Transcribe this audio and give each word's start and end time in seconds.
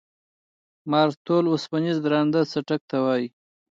مارتول 0.91 1.45
اوسپنیز 1.49 1.97
درانده 2.05 2.41
څټک 2.51 2.81
ته 2.89 2.97
وایي. 3.05 3.27